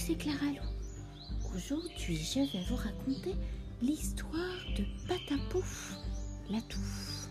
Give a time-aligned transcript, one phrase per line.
[0.00, 1.54] déclara Lou.
[1.54, 3.34] Aujourd'hui, je vais vous raconter
[3.82, 5.96] l'histoire de Patapouf,
[6.50, 7.28] la touffe.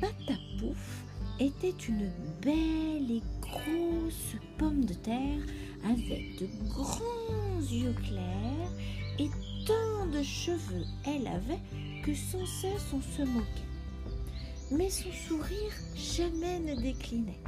[0.00, 1.04] Patapouf
[1.40, 5.42] était une belle et grosse pomme de terre
[5.84, 8.72] avec de grands yeux clairs
[9.18, 9.30] et
[9.66, 11.60] tant de cheveux elle avait
[12.04, 13.46] que sans cesse on se moquait.
[14.70, 17.40] Mais son sourire jamais ne déclinait.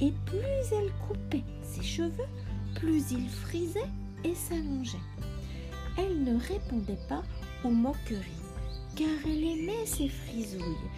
[0.00, 2.28] Et plus elle coupait ses cheveux,
[2.74, 3.90] plus il frisait
[4.24, 4.98] et s'allongeait.
[5.98, 7.22] Elle ne répondait pas
[7.64, 8.42] aux moqueries,
[8.96, 10.88] car elle aimait ses frisouilles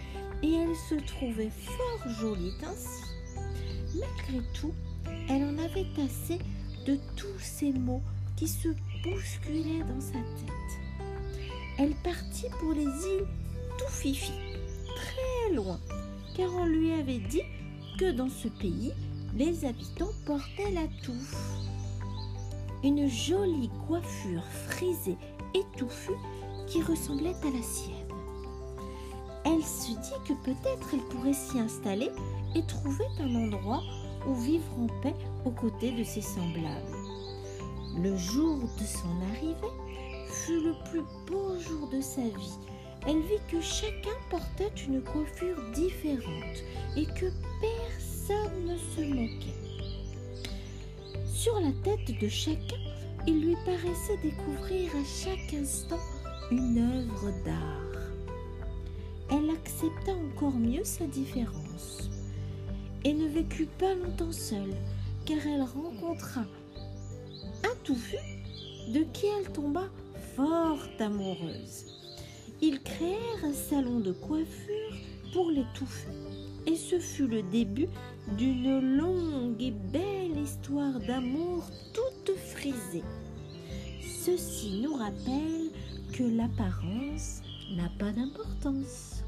[0.43, 3.03] et elle se trouvait fort jolie ainsi.
[3.95, 4.73] Malgré tout,
[5.29, 6.39] elle en avait assez
[6.85, 8.03] de tous ces mots
[8.35, 8.69] qui se
[9.03, 11.09] bousculaient dans sa tête.
[11.77, 13.27] Elle partit pour les îles
[13.77, 14.31] Toufifi,
[14.95, 15.79] très loin,
[16.35, 17.41] car on lui avait dit
[17.99, 18.93] que dans ce pays,
[19.35, 21.65] les habitants portaient la touffe
[22.85, 25.17] une jolie coiffure frisée
[25.55, 26.17] et touffue
[26.67, 27.95] qui ressemblait à la sienne.
[29.43, 32.11] Elle se dit que peut-être elle pourrait s'y installer
[32.53, 33.81] et trouver un endroit
[34.27, 35.15] où vivre en paix
[35.45, 36.95] aux côtés de ses semblables.
[37.97, 39.75] Le jour de son arrivée
[40.27, 42.59] fut le plus beau jour de sa vie.
[43.07, 46.63] Elle vit que chacun portait une coiffure différente
[46.95, 47.31] et que
[47.61, 47.84] personne
[48.73, 49.65] se moquait.
[51.25, 52.75] Sur la tête de chacun,
[53.27, 55.99] il lui paraissait découvrir à chaque instant
[56.51, 58.01] une œuvre d'art.
[59.31, 62.09] Elle accepta encore mieux sa différence
[63.03, 64.75] et ne vécut pas longtemps seule,
[65.25, 66.41] car elle rencontra
[67.63, 68.17] un touffu
[68.89, 69.83] de qui elle tomba
[70.35, 71.85] fort amoureuse.
[72.61, 74.95] Ils créèrent un salon de coiffure
[75.33, 76.34] pour les touffus
[76.67, 77.87] et ce fut le début
[78.37, 81.63] d'une longue et belle histoire d'amour
[81.93, 83.03] toute frisée.
[84.01, 85.69] Ceci nous rappelle
[86.13, 87.41] que l'apparence
[87.75, 89.23] n'a pas d'importance.